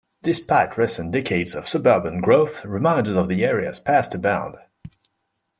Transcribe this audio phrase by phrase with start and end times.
[0.23, 4.55] Despite recent decades of suburban growth, reminders of the area's past abound.